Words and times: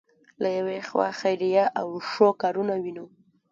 له 0.41 0.49
یوې 0.57 0.79
خوا 0.87 1.09
خیریه 1.21 1.65
او 1.79 1.87
ښه 2.09 2.27
کارونه 2.41 2.73
وینو. 2.83 3.05